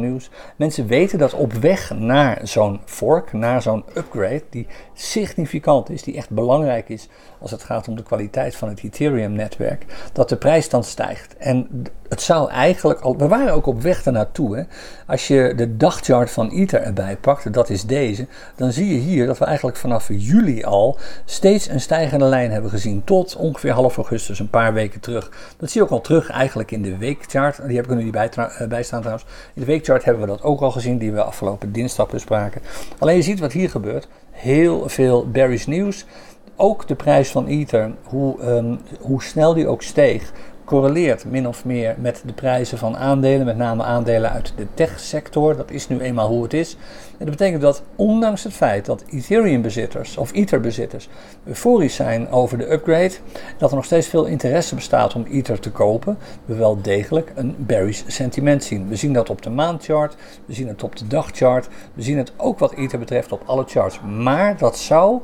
[0.55, 6.15] Mensen weten dat op weg naar zo'n fork, naar zo'n upgrade, die significant is, die
[6.15, 7.07] echt belangrijk is
[7.39, 11.35] als het gaat om de kwaliteit van het Ethereum-netwerk, dat de prijs dan stijgt.
[11.37, 14.57] En het zou eigenlijk al, we waren ook op weg ernaartoe.
[14.57, 14.63] Hè.
[15.07, 19.25] Als je de dagchart van Ether erbij pakt, dat is deze, dan zie je hier
[19.25, 23.03] dat we eigenlijk vanaf juli al steeds een stijgende lijn hebben gezien.
[23.03, 25.31] Tot ongeveer half augustus, een paar weken terug.
[25.57, 27.67] Dat zie je ook al terug eigenlijk in de weekchart.
[27.67, 28.29] Die heb ik er nu niet bij,
[28.69, 29.27] bij staan trouwens.
[29.53, 32.61] In de weekchart hebben we dat ook al gezien, die we afgelopen dinsdag bespraken.
[32.97, 34.07] Alleen je ziet wat hier gebeurt.
[34.31, 36.05] Heel veel bearish nieuws
[36.57, 40.31] ook de prijs van Ether, hoe, um, hoe snel die ook steeg,
[40.67, 45.55] correleert min of meer met de prijzen van aandelen, met name aandelen uit de techsector.
[45.55, 46.77] Dat is nu eenmaal hoe het is.
[47.17, 51.09] En dat betekent dat ondanks het feit dat Ethereum-bezitters of Ether-bezitters
[51.45, 53.13] euforisch zijn over de upgrade,
[53.57, 57.55] dat er nog steeds veel interesse bestaat om Ether te kopen, we wel degelijk een
[57.57, 58.87] bearish sentiment zien.
[58.87, 62.31] We zien dat op de maandchart, we zien het op de dagchart, we zien het
[62.37, 63.99] ook wat Ether betreft op alle charts.
[64.01, 65.21] Maar dat zou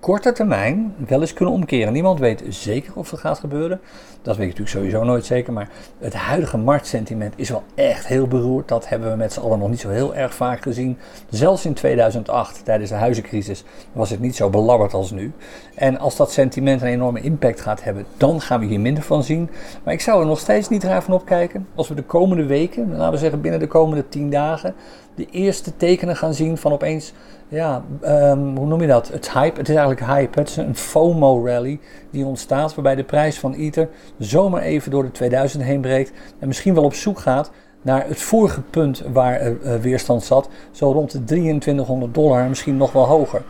[0.00, 1.92] korte termijn wel eens kunnen omkeren.
[1.92, 3.80] Niemand weet zeker of dat gaat gebeuren.
[4.26, 5.52] Dat weet ik natuurlijk sowieso nooit zeker.
[5.52, 8.68] Maar het huidige marktsentiment is wel echt heel beroerd.
[8.68, 10.98] Dat hebben we met z'n allen nog niet zo heel erg vaak gezien.
[11.30, 15.32] Zelfs in 2008, tijdens de huizencrisis, was het niet zo belabberd als nu.
[15.74, 19.22] En als dat sentiment een enorme impact gaat hebben, dan gaan we hier minder van
[19.22, 19.50] zien.
[19.82, 21.66] Maar ik zou er nog steeds niet raar van opkijken.
[21.74, 24.74] Als we de komende weken, laten we zeggen binnen de komende 10 dagen,
[25.14, 27.12] de eerste tekenen gaan zien van opeens
[27.48, 29.08] ja, um, hoe noem je dat?
[29.08, 29.58] Het hype.
[29.58, 30.38] Het is eigenlijk hype.
[30.38, 35.10] Het is een FOMO-rally die ontstaat waarbij de prijs van Ether zomaar even door de
[35.10, 37.50] 2000 heen breekt en misschien wel op zoek gaat
[37.82, 42.92] naar het vorige punt waar uh, weerstand zat, zo rond de 2300 dollar, misschien nog
[42.92, 43.42] wel hoger.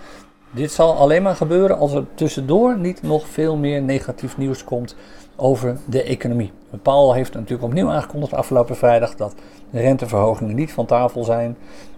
[0.50, 4.96] Dit zal alleen maar gebeuren als er tussendoor niet nog veel meer negatief nieuws komt
[5.36, 6.52] over de economie.
[6.82, 9.34] Paul heeft natuurlijk opnieuw aangekondigd afgelopen vrijdag dat
[9.70, 11.56] de renteverhogingen niet van tafel zijn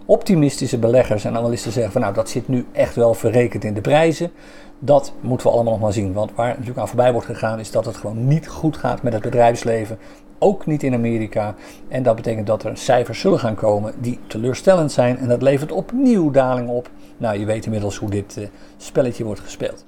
[0.09, 3.81] optimistische beleggers en analisten zeggen van nou dat zit nu echt wel verrekend in de
[3.81, 4.31] prijzen.
[4.78, 6.12] Dat moeten we allemaal nog maar zien.
[6.12, 9.12] Want waar natuurlijk aan voorbij wordt gegaan is dat het gewoon niet goed gaat met
[9.12, 9.98] het bedrijfsleven.
[10.38, 11.54] Ook niet in Amerika.
[11.88, 15.18] En dat betekent dat er cijfers zullen gaan komen die teleurstellend zijn.
[15.18, 16.90] En dat levert opnieuw daling op.
[17.16, 19.84] Nou, je weet inmiddels hoe dit uh, spelletje wordt gespeeld.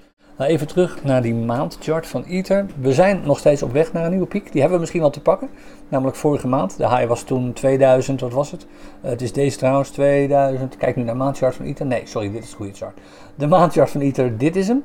[0.47, 2.67] Even terug naar die maandchart van Ether.
[2.81, 4.45] We zijn nog steeds op weg naar een nieuwe piek.
[4.45, 5.49] Die hebben we misschien al te pakken.
[5.89, 6.77] Namelijk vorige maand.
[6.77, 8.67] De high was toen 2000, wat was het?
[9.05, 10.77] Uh, het is deze trouwens, 2000.
[10.77, 11.87] Kijk nu naar de maandchart van Ether.
[11.87, 12.99] Nee, sorry, dit is de goede chart.
[13.35, 14.85] De maandchart van Ether, dit is hem.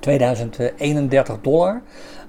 [0.00, 1.82] 2031 dollar.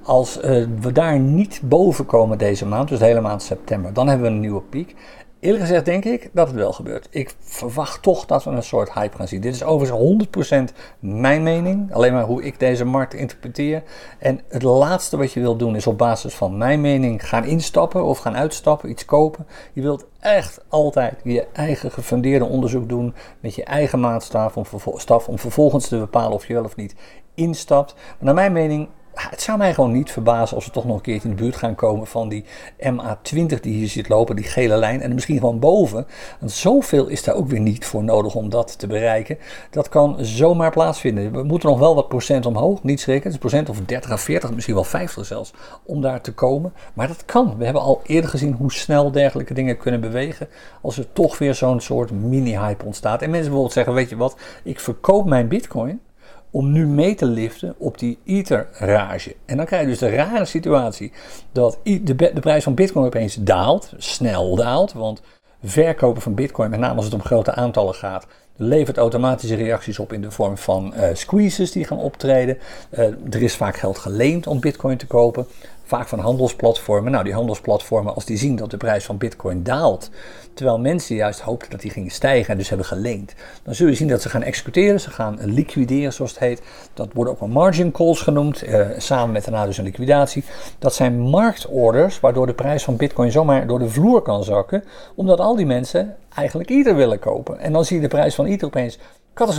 [0.04, 0.44] Als uh,
[0.80, 4.34] we daar niet boven komen deze maand, dus de hele maand september, dan hebben we
[4.34, 4.96] een nieuwe piek.
[5.42, 7.08] Eerlijk gezegd denk ik dat het wel gebeurt.
[7.10, 9.42] Ik verwacht toch dat we een soort hype gaan zien.
[9.42, 11.94] Dit is overigens 100% mijn mening.
[11.94, 13.84] Alleen maar hoe ik deze markt interpreteer.
[14.20, 18.04] En het laatste wat je wilt doen is op basis van mijn mening gaan instappen
[18.04, 19.48] of gaan uitstappen, iets kopen.
[19.74, 24.66] Je wilt echt altijd je eigen gefundeerde onderzoek doen met je eigen maatstaf om,
[25.28, 26.96] om vervolgens te bepalen of je wel of niet
[27.34, 27.94] instapt.
[27.94, 31.02] Maar naar mijn mening het zou mij gewoon niet verbazen als we toch nog een
[31.02, 32.46] keertje in de buurt gaan komen van die
[32.80, 35.02] MA20 die hier zit lopen, die gele lijn.
[35.02, 36.08] En misschien gewoon boven.
[36.40, 39.38] Want zoveel is daar ook weer niet voor nodig om dat te bereiken.
[39.70, 41.32] Dat kan zomaar plaatsvinden.
[41.32, 43.24] We moeten nog wel wat procent omhoog, niet schrikken.
[43.24, 45.54] Het is procent of 30 of 40, misschien wel 50 zelfs,
[45.86, 46.74] om daar te komen.
[46.94, 47.58] Maar dat kan.
[47.58, 50.48] We hebben al eerder gezien hoe snel dergelijke dingen kunnen bewegen.
[50.82, 53.22] Als er toch weer zo'n soort mini-hype ontstaat.
[53.22, 56.00] En mensen bijvoorbeeld zeggen, weet je wat, ik verkoop mijn bitcoin
[56.52, 59.36] om nu mee te liften op die Ether-rage.
[59.46, 61.12] En dan krijg je dus de rare situatie
[61.52, 65.22] dat de, de prijs van Bitcoin opeens daalt, snel daalt, want
[65.64, 70.14] verkopen van Bitcoin, met name als het om grote aantallen gaat, levert automatische reacties op
[70.14, 72.58] in de vorm van uh, squeezes die gaan optreden.
[72.92, 75.48] Uh, er is vaak geld geleend om Bitcoin te kopen
[75.92, 77.12] vaak van handelsplatformen.
[77.12, 80.10] Nou, die handelsplatformen, als die zien dat de prijs van Bitcoin daalt,
[80.54, 83.96] terwijl mensen juist hoopten dat die gingen stijgen en dus hebben geleend, dan zul je
[83.96, 86.62] zien dat ze gaan executeren, ze gaan liquideren, zoals het heet.
[86.94, 90.44] Dat worden ook wel margin calls genoemd, eh, samen met daarna dus een liquidatie.
[90.80, 94.84] Dat zijn marktorders, waardoor de prijs van Bitcoin zomaar door de vloer kan zakken,
[95.16, 97.60] omdat al die mensen eigenlijk Ether willen kopen.
[97.60, 99.00] En dan zie je de prijs van Ether opeens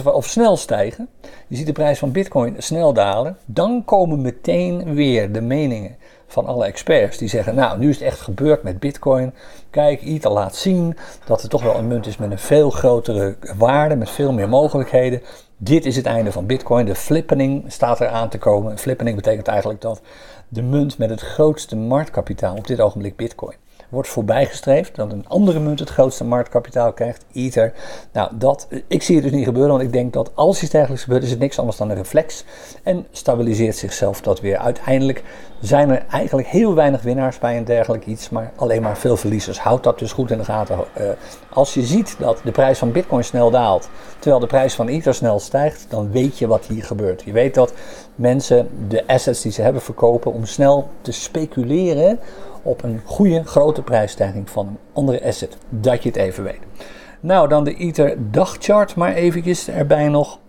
[0.04, 1.08] of snel stijgen.
[1.46, 3.36] Je ziet de prijs van Bitcoin snel dalen.
[3.44, 5.96] Dan komen meteen weer de meningen
[6.32, 9.34] van alle experts die zeggen: Nou, nu is het echt gebeurd met Bitcoin.
[9.70, 13.36] Kijk, Ether laat zien dat het toch wel een munt is met een veel grotere
[13.56, 15.22] waarde, met veel meer mogelijkheden.
[15.56, 16.86] Dit is het einde van Bitcoin.
[16.86, 18.78] De flippening staat er aan te komen.
[18.78, 20.00] Flippening betekent eigenlijk dat
[20.48, 23.56] de munt met het grootste marktkapitaal op dit ogenblik Bitcoin
[23.92, 24.94] wordt voorbijgestreefd.
[24.96, 27.72] Dat een andere munt het grootste marktkapitaal krijgt, Ether.
[28.12, 31.02] Nou, dat, ik zie het dus niet gebeuren, want ik denk dat als iets dergelijks
[31.02, 32.44] gebeurt, is het niks anders dan een reflex.
[32.82, 34.58] En stabiliseert zichzelf dat weer.
[34.58, 35.22] Uiteindelijk
[35.60, 39.60] zijn er eigenlijk heel weinig winnaars bij een dergelijk iets, maar alleen maar veel verliezers.
[39.60, 40.78] Houd dat dus goed in de gaten.
[41.00, 41.06] Uh,
[41.52, 45.14] als je ziet dat de prijs van Bitcoin snel daalt, terwijl de prijs van Ether
[45.14, 47.22] snel stijgt, dan weet je wat hier gebeurt.
[47.22, 47.72] Je weet dat
[48.14, 52.18] mensen de assets die ze hebben verkopen om snel te speculeren
[52.62, 55.56] op een goede grote prijsstijging van een andere asset.
[55.68, 56.60] Dat je het even weet.
[57.20, 60.40] Nou, dan de Ether dagchart maar eventjes erbij nog.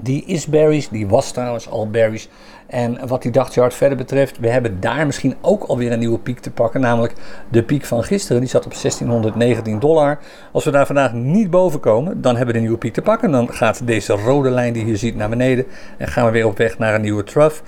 [0.00, 2.26] Die is bearish, die was trouwens al bearish.
[2.66, 6.38] En wat die dagchart verder betreft, we hebben daar misschien ook alweer een nieuwe piek
[6.38, 6.80] te pakken.
[6.80, 7.12] Namelijk
[7.50, 10.18] de piek van gisteren, die zat op 1619 dollar.
[10.52, 13.30] Als we daar vandaag niet boven komen, dan hebben we een nieuwe piek te pakken.
[13.30, 15.66] Dan gaat deze rode lijn die je ziet naar beneden.
[15.98, 17.60] En gaan we weer op weg naar een nieuwe trough.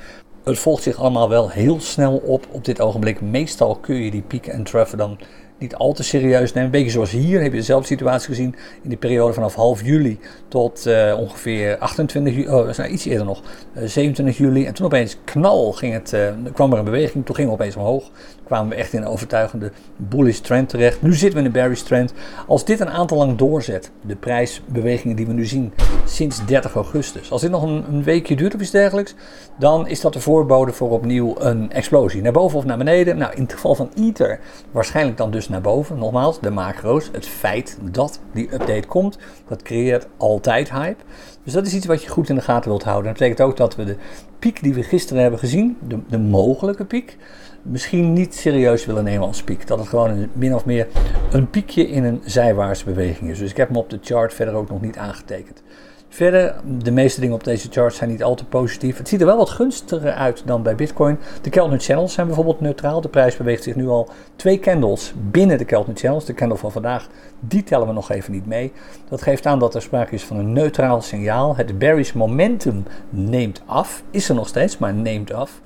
[0.43, 3.21] Het volgt zich allemaal wel heel snel op op dit ogenblik.
[3.21, 5.19] Meestal kun je die pieken en troughs dan
[5.59, 6.65] niet al te serieus nemen.
[6.65, 10.19] Een beetje zoals hier heb je dezelfde situatie gezien in de periode vanaf half juli
[10.49, 13.43] tot uh, ongeveer 28 juli, oh, nou, iets eerder nog,
[13.77, 14.67] uh, eh, 27 juli.
[14.67, 17.77] En toen opeens knal ging het, uh, kwam er een beweging, toen ging we opeens
[17.77, 18.11] omhoog.
[18.45, 21.03] kwamen we echt in een overtuigende bullish trend terecht.
[21.03, 22.13] Nu zitten we in een bearish trend.
[22.47, 25.73] Als dit een aantal lang doorzet, de prijsbewegingen die we nu zien
[26.05, 27.31] sinds 30 augustus.
[27.31, 29.15] Als dit nog een, een weekje duurt of iets dergelijks,
[29.59, 32.23] dan is dat de voorbode voor opnieuw een explosie.
[32.23, 33.17] Naar boven of naar beneden.
[33.17, 34.41] Nou, in het geval van Ether
[34.71, 35.99] waarschijnlijk dan dus naar boven.
[35.99, 37.09] Nogmaals, de macro's.
[37.13, 41.03] Het feit dat die update komt, dat creëert altijd hype.
[41.45, 43.05] Dus dat is iets wat je goed in de gaten wilt houden.
[43.05, 43.97] Dat betekent ook dat we de
[44.39, 47.17] piek die we gisteren hebben gezien, de, de mogelijke piek,
[47.63, 49.67] misschien niet serieus willen nemen als piek.
[49.67, 50.87] Dat het gewoon een, min of meer
[51.31, 53.39] een piekje in een zijwaartse beweging is.
[53.39, 55.63] Dus ik heb hem op de chart verder ook nog niet aangetekend.
[56.09, 58.99] Verder, de meeste dingen op deze chart zijn niet al te positief.
[58.99, 61.19] Het ziet er wel wat gunstiger uit dan bij Bitcoin.
[61.43, 63.01] De Keltner Channels zijn bijvoorbeeld neutraal.
[63.01, 66.25] De prijs beweegt zich nu al twee candles binnen de Keltner Channels.
[66.25, 67.09] De candle van vandaag,
[67.41, 68.73] die tellen we nog even niet mee.
[69.09, 71.57] Dat geeft aan dat er sprake is van een neutraal signaal.
[71.57, 74.03] Het bearish momentum neemt af.
[74.11, 75.61] Is er nog steeds, maar neemt af.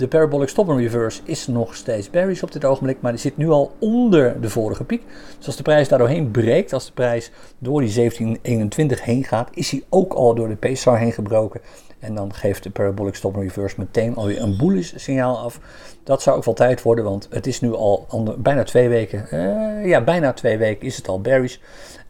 [0.00, 3.36] De parabolic stop and reverse is nog steeds bearish op dit ogenblik, maar die zit
[3.36, 5.02] nu al onder de vorige piek.
[5.36, 9.48] Dus als de prijs daar doorheen breekt, als de prijs door die 1721 heen gaat,
[9.54, 11.60] is hij ook al door de PSAR heen gebroken.
[11.98, 15.60] En dan geeft de parabolic stop and reverse meteen alweer een bullish signaal af.
[16.02, 18.06] Dat zou ook wel tijd worden, want het is nu al
[18.38, 19.26] bijna twee weken.
[19.32, 21.56] Uh, ja, bijna twee weken is het al bearish.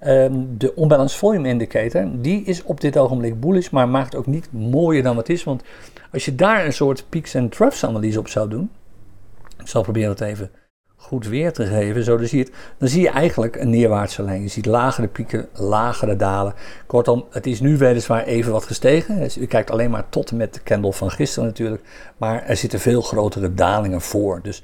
[0.07, 4.53] Um, de unbalanced volume indicator, die is op dit ogenblik bullish, maar maakt ook niet
[4.53, 5.45] mooier dan wat is.
[5.45, 5.63] Want
[6.13, 8.71] als je daar een soort peaks en troughs analyse op zou doen,
[9.59, 10.51] ik zal proberen het even
[10.97, 14.23] goed weer te geven, zo dan zie je het, dan zie je eigenlijk een neerwaartse
[14.23, 14.43] lijn.
[14.43, 16.55] Je ziet lagere pieken, lagere dalen.
[16.87, 19.19] Kortom, het is nu weliswaar even wat gestegen.
[19.19, 21.83] Dus u kijkt alleen maar tot met de candle van gisteren natuurlijk,
[22.17, 24.41] maar er zitten veel grotere dalingen voor.
[24.43, 24.63] Dus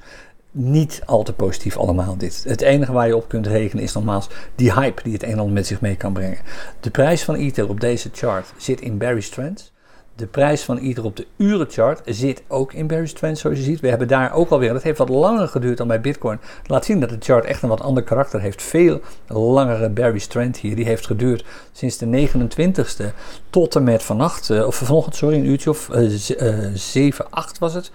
[0.57, 2.43] niet al te positief allemaal dit.
[2.47, 5.39] Het enige waar je op kunt rekenen is nogmaals die hype die het een en
[5.39, 6.37] ander met zich mee kan brengen.
[6.79, 9.71] De prijs van Ether op deze chart zit in Barry's Trends.
[10.15, 13.79] De prijs van Ether op de urenchart zit ook in Barry's Trends, zoals je ziet.
[13.79, 16.39] We hebben daar ook alweer, dat heeft wat langer geduurd dan bij Bitcoin.
[16.65, 18.61] laat zien dat de chart echt een wat ander karakter heeft.
[18.61, 20.75] Veel langere Barry's Trend hier.
[20.75, 23.05] Die heeft geduurd sinds de 29ste
[23.49, 27.73] tot en met vannacht, eh, of vanochtend, sorry, een uurtje of uh, 7, 8 was
[27.73, 27.91] het.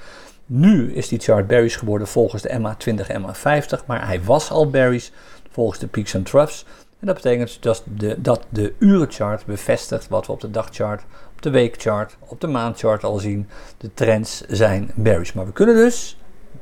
[0.55, 5.13] Nu is die chart Barry's geworden volgens de MA20, MA50, maar hij was al Barry's
[5.51, 6.67] volgens de peaks en troughs.
[7.01, 11.03] En dat betekent dat de, dat de urenchart bevestigt wat we op de dagchart,
[11.35, 13.49] op de weekchart, op de maandchart al zien.
[13.77, 15.33] De trends zijn bearish.
[15.33, 16.19] Maar we kunnen dus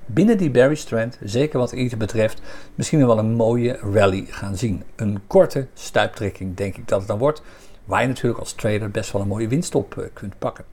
[0.07, 2.40] binnen die bearish trend, zeker wat Ether betreft,
[2.74, 4.83] misschien wel een mooie rally gaan zien.
[4.96, 7.42] Een korte stuiptrekking denk ik dat het dan wordt,
[7.85, 10.64] waar je natuurlijk als trader best wel een mooie winst op eh, kunt pakken.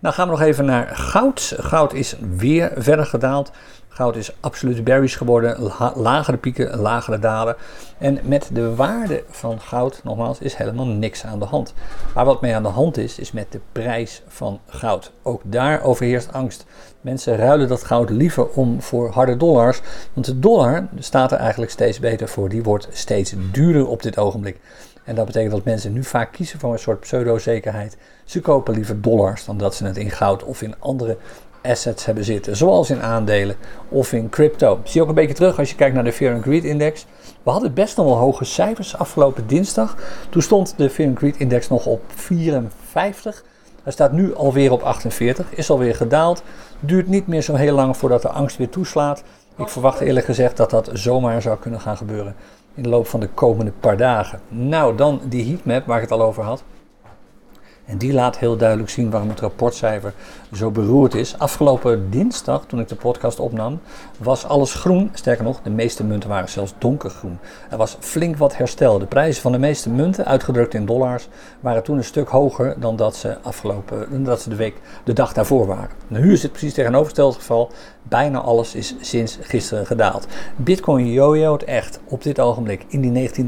[0.00, 1.54] Nou gaan we nog even naar goud.
[1.58, 3.50] Goud is weer verder gedaald.
[3.88, 5.72] Goud is absoluut bearish geworden.
[5.94, 7.56] Lagere pieken, lagere dalen.
[7.98, 11.74] En met de waarde van goud, nogmaals, is helemaal niks aan de hand.
[12.14, 15.12] Maar wat mee aan de hand is, is met de prijs van goud.
[15.22, 16.64] Ook daar overheerst angst.
[17.00, 19.80] Mensen ruilen dat goud liever om voor harde dollars.
[20.12, 22.48] Want de dollar staat er eigenlijk steeds beter voor.
[22.48, 24.60] Die wordt steeds duurder op dit ogenblik.
[25.08, 27.96] En dat betekent dat mensen nu vaak kiezen voor een soort pseudo-zekerheid.
[28.24, 31.16] Ze kopen liever dollars dan dat ze het in goud of in andere
[31.62, 33.56] assets hebben zitten, zoals in aandelen
[33.88, 34.80] of in crypto.
[34.84, 37.06] Zie je ook een beetje terug als je kijkt naar de Fear and Greed Index.
[37.42, 39.96] We hadden best nog wel hoge cijfers afgelopen dinsdag.
[40.30, 43.44] Toen stond de Fear and Greed Index nog op 54.
[43.82, 46.42] Hij staat nu alweer op 48, is alweer gedaald.
[46.80, 49.22] Duurt niet meer zo heel lang voordat de angst weer toeslaat.
[49.56, 52.34] Ik verwacht eerlijk gezegd dat dat zomaar zou kunnen gaan gebeuren
[52.78, 54.40] in de loop van de komende paar dagen.
[54.48, 56.62] Nou, dan die heatmap waar ik het al over had.
[57.84, 60.14] En die laat heel duidelijk zien waarom het rapportcijfer
[60.52, 61.38] zo beroerd is.
[61.38, 63.80] Afgelopen dinsdag, toen ik de podcast opnam,
[64.18, 65.10] was alles groen.
[65.14, 67.38] Sterker nog, de meeste munten waren zelfs donkergroen.
[67.70, 68.98] Er was flink wat herstel.
[68.98, 71.28] De prijzen van de meeste munten, uitgedrukt in dollars,
[71.60, 75.32] waren toen een stuk hoger dan dat ze, afgelopen, dat ze de, week, de dag
[75.32, 75.96] daarvoor waren.
[76.06, 77.70] Nu is het precies tegenovergesteld geval.
[78.02, 80.26] Bijna alles is sinds gisteren gedaald.
[80.56, 83.44] Bitcoin jojo't echt op dit ogenblik in die 19.500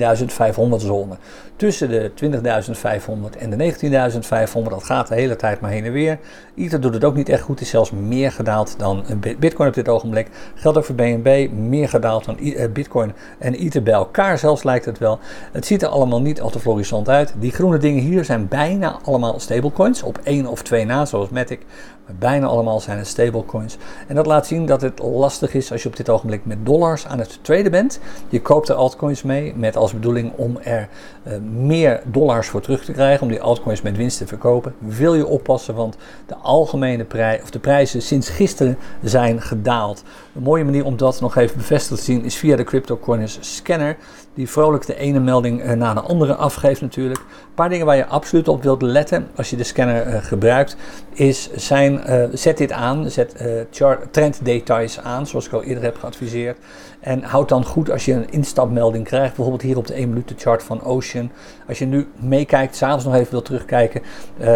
[0.76, 1.16] zone.
[1.56, 4.68] Tussen de 20.500 en de 19.500.
[4.68, 6.18] Dat gaat de hele tijd maar heen en weer.
[6.56, 7.60] Ether doet het ook niet echt goed.
[7.60, 9.04] Is zelfs meer gedaald dan
[9.38, 10.28] Bitcoin op dit ogenblik.
[10.54, 11.48] Geldt ook voor BNB.
[11.52, 15.18] Meer gedaald dan eh, Bitcoin en Ether bij elkaar zelfs lijkt het wel.
[15.52, 17.34] Het ziet er allemaal niet al te florissant uit.
[17.38, 20.02] Die groene dingen hier zijn bijna allemaal stablecoins.
[20.02, 21.60] Op één of twee na, zoals Matic.
[22.18, 23.76] Bijna allemaal zijn het stablecoins.
[24.06, 27.06] En dat laat zien dat het lastig is als je op dit ogenblik met dollars
[27.06, 28.00] aan het traden bent.
[28.28, 30.88] Je koopt er altcoins mee met als bedoeling om er
[31.26, 33.22] uh, meer dollars voor terug te krijgen.
[33.22, 34.74] Om die altcoins met winst te verkopen.
[34.78, 40.02] Wil je oppassen, want de algemene prijs, of de prijzen sinds gisteren zijn gedaald.
[40.34, 43.96] Een mooie manier om dat nog even bevestigd te zien is via de CryptoCoiners scanner.
[44.40, 47.18] Die vrolijk de ene melding uh, na de andere afgeeft natuurlijk.
[47.18, 50.76] Een paar dingen waar je absoluut op wilt letten als je de scanner uh, gebruikt.
[51.12, 52.00] Is zijn,
[52.32, 53.34] zet dit aan, zet
[53.70, 56.58] chart, trend details aan zoals ik al eerder heb geadviseerd.
[57.00, 60.38] En houd dan goed als je een instapmelding krijgt, bijvoorbeeld hier op de 1 minuten
[60.38, 61.30] chart van Ocean.
[61.68, 64.02] Als je nu meekijkt, s'avonds nog even wil terugkijken.
[64.40, 64.46] Uh,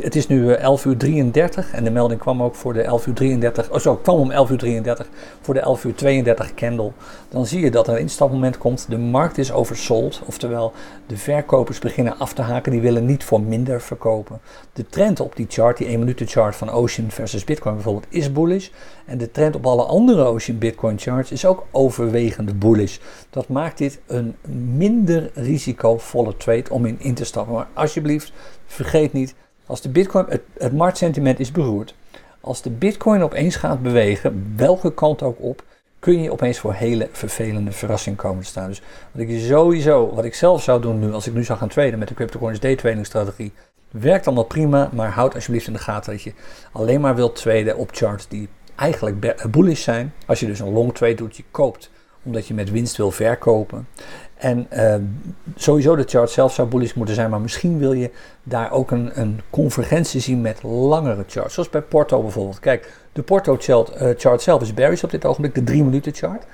[0.00, 3.14] het is nu 11 uur 33 en de melding kwam ook voor de 11 uur
[3.14, 3.70] 33.
[3.70, 5.08] Oh, zo, kwam om 11 uur 33
[5.40, 6.92] voor de 11 uur 32 candle.
[7.28, 8.86] Dan zie je dat er een instapmoment komt.
[8.88, 10.72] De markt is oversold, oftewel
[11.06, 12.72] de verkopers beginnen af te haken.
[12.72, 14.40] Die willen niet voor minder verkopen.
[14.72, 18.32] De trend op die chart, die 1 minuten chart van Ocean versus Bitcoin bijvoorbeeld, is
[18.32, 18.68] bullish.
[19.06, 22.98] En de trend op alle andere Ocean Bitcoin charts is ook overwegend bullish.
[23.30, 24.36] Dat maakt dit een
[24.76, 27.54] minder risicovolle trade om in in te stappen.
[27.54, 28.32] Maar alsjeblieft,
[28.66, 29.34] vergeet niet,
[29.66, 31.94] als de Bitcoin, het, het marktsentiment is beroerd.
[32.40, 35.64] Als de Bitcoin opeens gaat bewegen, welke kant ook op,
[35.98, 38.68] kun je opeens voor hele vervelende verrassingen komen te staan.
[38.68, 41.68] Dus wat ik sowieso, wat ik zelf zou doen nu, als ik nu zou gaan
[41.68, 43.52] traden met de CryptoCoins day trading strategie,
[43.90, 46.32] werkt allemaal prima, maar houd alsjeblieft in de gaten dat je
[46.72, 50.12] alleen maar wilt traden op charts die eigenlijk bullish zijn.
[50.26, 51.90] Als je dus een long trade doet, je koopt
[52.22, 53.88] omdat je met winst wil verkopen.
[54.36, 54.94] En uh,
[55.54, 58.10] sowieso de chart zelf zou bullish moeten zijn, maar misschien wil je
[58.42, 61.54] daar ook een, een convergentie zien met langere charts.
[61.54, 62.60] Zoals bij Porto bijvoorbeeld.
[62.60, 66.14] Kijk, de Porto chart, uh, chart zelf is bearish op dit ogenblik, de 3 minuten
[66.14, 66.44] chart.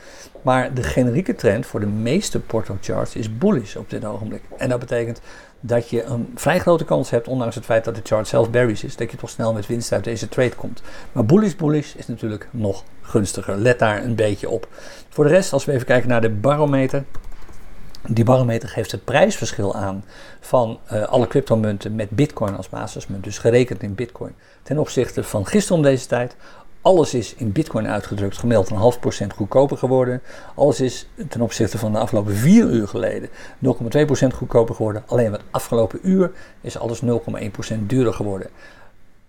[0.42, 4.42] Maar de generieke trend voor de meeste Porto charts is bullish op dit ogenblik.
[4.56, 5.20] En dat betekent
[5.64, 8.82] dat je een vrij grote kans hebt, ondanks het feit dat de chart zelf bearish
[8.82, 10.82] is, dat je toch snel met winst uit deze trade komt.
[11.12, 13.56] Maar bullish bullish is natuurlijk nog gunstiger.
[13.56, 14.68] Let daar een beetje op.
[15.08, 17.04] Voor de rest, als we even kijken naar de barometer.
[18.08, 20.04] Die barometer geeft het prijsverschil aan
[20.40, 25.46] van uh, alle cryptomunten met bitcoin als basismunt, dus gerekend in bitcoin, ten opzichte van
[25.46, 26.36] gisteren om deze tijd
[26.82, 30.22] Alles is in bitcoin uitgedrukt gemiddeld een half procent goedkoper geworden.
[30.54, 35.02] Alles is ten opzichte van de afgelopen vier uur geleden 0,2 procent goedkoper geworden.
[35.06, 38.50] Alleen het afgelopen uur is alles 0,1 procent duurder geworden.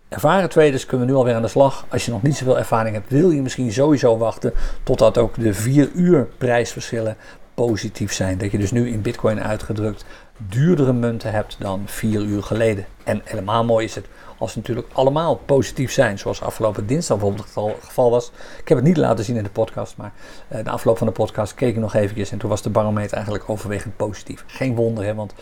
[0.09, 1.85] Ervaren traders kunnen nu alweer aan de slag.
[1.89, 5.53] Als je nog niet zoveel ervaring hebt, wil je misschien sowieso wachten totdat ook de
[5.53, 7.17] 4 uur prijsverschillen
[7.53, 8.37] positief zijn.
[8.37, 10.05] Dat je dus nu in bitcoin uitgedrukt
[10.37, 12.85] duurdere munten hebt dan 4 uur geleden.
[13.03, 14.07] En helemaal mooi is het
[14.43, 18.31] als ze natuurlijk allemaal positief zijn, zoals afgelopen dinsdag bijvoorbeeld het geval was.
[18.59, 20.13] Ik heb het niet laten zien in de podcast, maar
[20.51, 23.13] uh, de afloop van de podcast keek ik nog eventjes en toen was de barometer
[23.13, 24.43] eigenlijk overwegend positief.
[24.47, 25.33] Geen wonder, hè, want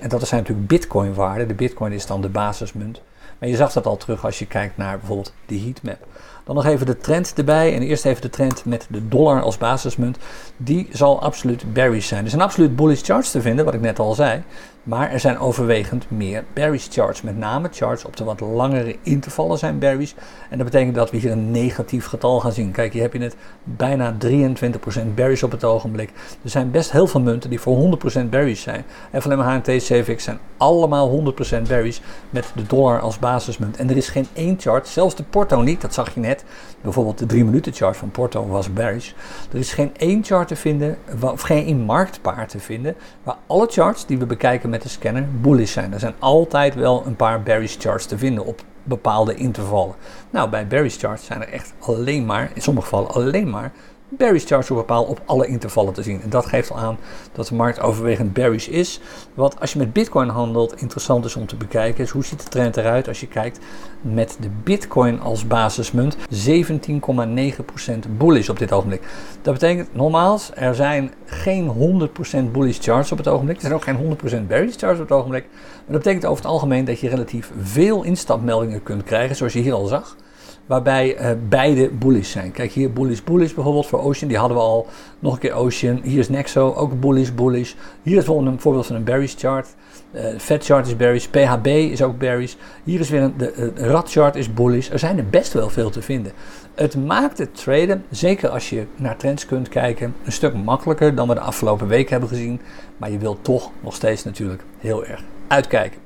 [0.00, 1.48] en dat zijn natuurlijk bitcoin waarden.
[1.48, 3.00] De bitcoin is dan de basismunt.
[3.38, 6.06] Maar je zag dat al terug als je kijkt naar bijvoorbeeld de heatmap.
[6.44, 7.74] Dan nog even de trend erbij.
[7.74, 10.18] En eerst even de trend met de dollar als basismunt.
[10.56, 12.24] Die zal absoluut bearish zijn.
[12.24, 14.42] Er zijn absoluut bullish charts te vinden, wat ik net al zei.
[14.82, 17.22] Maar er zijn overwegend meer bearish charts.
[17.22, 20.12] Met name charts op de wat langere intervallen zijn bearish.
[20.50, 22.70] En dat betekent dat we hier een negatief getal gaan zien.
[22.70, 26.10] Kijk, hier heb je het bijna 23% bearish op het ogenblik.
[26.42, 28.84] Er zijn best heel veel munten die voor 100% bearish zijn.
[29.18, 31.98] FLM, HNT, CFX zijn allemaal 100% bearish
[32.30, 33.76] met de dollar als basismunt.
[33.76, 36.44] En er is geen één chart, zelfs de Porto niet, dat zag je net.
[36.80, 39.12] Bijvoorbeeld de 3 minuten chart van Porto was bearish.
[39.52, 43.66] Er is geen één chart te vinden, of geen één marktpaar te vinden, waar alle
[43.70, 45.92] charts die we bekijken met de scanner bullish zijn.
[45.92, 49.94] Er zijn altijd wel een paar bearish charts te vinden op bepaalde intervallen.
[50.30, 53.72] Nou, bij bearish charts zijn er echt alleen maar, in sommige gevallen alleen maar
[54.18, 56.22] bearish charts op bepaal op alle intervallen te zien.
[56.22, 56.98] En dat geeft al aan
[57.32, 59.00] dat de markt overwegend bearish is.
[59.34, 62.48] Wat als je met bitcoin handelt interessant is om te bekijken is hoe ziet de
[62.48, 63.58] trend eruit als je kijkt
[64.00, 66.22] met de bitcoin als basismunt 17,9%
[68.16, 69.02] bullish op dit ogenblik.
[69.42, 71.72] Dat betekent nogmaals, er zijn geen
[72.48, 73.56] 100% bullish charts op het ogenblik.
[73.56, 75.44] Er zijn ook geen 100% bearish charts op het ogenblik.
[75.50, 79.60] Maar dat betekent over het algemeen dat je relatief veel instapmeldingen kunt krijgen zoals je
[79.60, 80.16] hier al zag
[80.66, 82.52] waarbij uh, beide bullish zijn.
[82.52, 84.86] Kijk hier, bullish, bullish bijvoorbeeld voor Ocean, die hadden we al.
[85.18, 86.00] Nog een keer Ocean.
[86.02, 87.72] Hier is Nexo, ook bullish, bullish.
[88.02, 89.68] Hier is bijvoorbeeld een voorbeeld van een bearish chart.
[90.12, 92.54] Uh, chart is bearish, PHB is ook bearish.
[92.84, 94.90] Hier is weer een, de RAD chart is bullish.
[94.90, 96.32] Er zijn er best wel veel te vinden.
[96.74, 101.28] Het maakt het traden, zeker als je naar trends kunt kijken, een stuk makkelijker dan
[101.28, 102.60] we de afgelopen week hebben gezien.
[102.96, 106.00] Maar je wilt toch nog steeds natuurlijk heel erg uitkijken.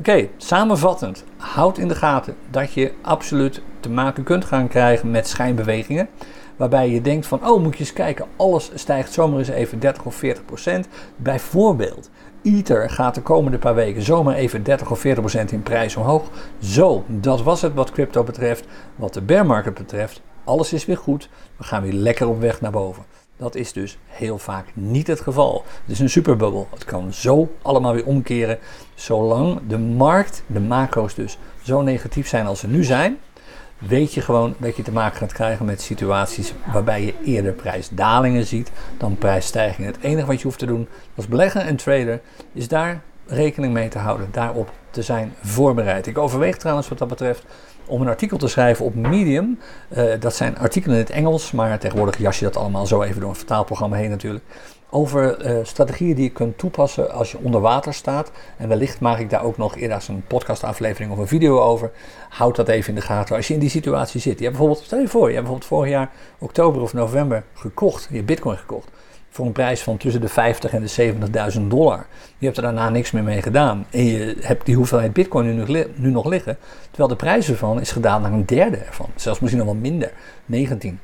[0.00, 5.28] Oké, samenvattend, houd in de gaten dat je absoluut te maken kunt gaan krijgen met
[5.28, 6.08] schijnbewegingen.
[6.56, 10.04] Waarbij je denkt van, oh moet je eens kijken, alles stijgt zomaar eens even 30
[10.04, 10.88] of 40 procent.
[11.16, 12.10] Bijvoorbeeld,
[12.42, 16.28] Ether gaat de komende paar weken zomaar even 30 of 40 procent in prijs omhoog.
[16.58, 18.66] Zo, dat was het wat crypto betreft.
[18.96, 21.28] Wat de bear market betreft, alles is weer goed.
[21.56, 23.04] We gaan weer lekker op weg naar boven.
[23.40, 25.64] Dat is dus heel vaak niet het geval.
[25.82, 26.68] Het is een superbubbel.
[26.70, 28.58] Het kan zo allemaal weer omkeren.
[28.94, 33.18] Zolang de markt, de macro's dus, zo negatief zijn als ze nu zijn,
[33.78, 38.46] weet je gewoon dat je te maken gaat krijgen met situaties waarbij je eerder prijsdalingen
[38.46, 39.92] ziet dan prijsstijgingen.
[39.92, 42.20] Het enige wat je hoeft te doen als belegger en trader
[42.52, 46.06] is daar rekening mee te houden, daarop te zijn voorbereid.
[46.06, 47.44] Ik overweeg trouwens wat dat betreft
[47.90, 49.58] om een artikel te schrijven op Medium.
[49.96, 53.20] Uh, dat zijn artikelen in het Engels, maar tegenwoordig jas je dat allemaal zo even
[53.20, 54.44] door een vertaalprogramma heen natuurlijk.
[54.90, 58.30] Over uh, strategieën die je kunt toepassen als je onder water staat.
[58.56, 61.90] En wellicht maak ik daar ook nog eerder een podcastaflevering of een video over.
[62.28, 64.38] Houd dat even in de gaten als je in die situatie zit.
[64.38, 68.08] Je hebt bijvoorbeeld, stel je voor, je hebt bijvoorbeeld vorig jaar oktober of november gekocht.
[68.10, 68.88] Je bitcoin gekocht
[69.30, 71.14] voor een prijs van tussen de 50 en de
[71.52, 72.06] 70.000 dollar.
[72.38, 73.86] Je hebt er daarna niks meer mee gedaan.
[73.90, 76.56] En je hebt die hoeveelheid bitcoin nu nog, nu nog liggen.
[76.88, 79.08] Terwijl de prijs ervan is gedaan naar een derde ervan.
[79.14, 80.12] Zelfs misschien nog wel minder.
[80.46, 80.98] 19,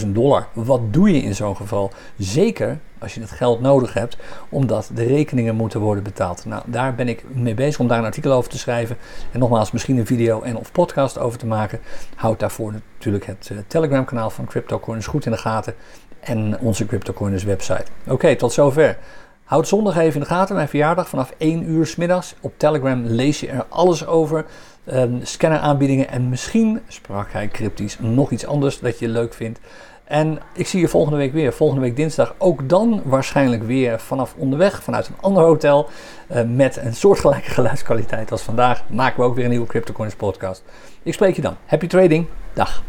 [0.00, 0.48] 20.000 dollar.
[0.52, 1.92] Wat doe je in zo'n geval?
[2.18, 4.16] Zeker als je het geld nodig hebt,
[4.48, 6.44] omdat de rekeningen moeten worden betaald.
[6.44, 8.96] Nou, daar ben ik mee bezig om daar een artikel over te schrijven.
[9.32, 11.80] En nogmaals, misschien een video en of podcast over te maken.
[12.14, 15.74] Houd daarvoor natuurlijk het uh, Telegram kanaal van CryptoCoins goed in de gaten
[16.22, 17.84] en onze CryptoCoiners website.
[18.06, 18.98] Oké, tot zover.
[19.44, 22.34] Houd zondag even in de gaten, mijn verjaardag vanaf 1 uur s middags.
[22.40, 24.44] Op Telegram lees je er alles over.
[24.92, 29.60] Um, scanner en misschien, sprak hij cryptisch, nog iets anders dat je leuk vindt.
[30.04, 31.52] En ik zie je volgende week weer.
[31.52, 35.88] Volgende week dinsdag ook dan waarschijnlijk weer vanaf onderweg, vanuit een ander hotel.
[36.32, 38.84] Uh, met een soortgelijke geluidskwaliteit als vandaag.
[38.88, 40.62] Maken we ook weer een nieuwe CryptoCoins podcast.
[41.02, 41.56] Ik spreek je dan.
[41.66, 42.26] Happy trading.
[42.52, 42.82] Dag.